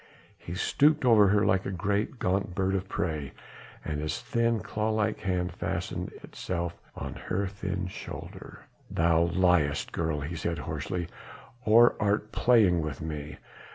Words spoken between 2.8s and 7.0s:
prey and his thin claw like hand fastened itself